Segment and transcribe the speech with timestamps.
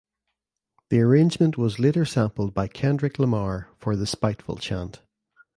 [0.89, 4.99] The arrangement was later sampled by Kendrick Lamar for The Spiteful Chant.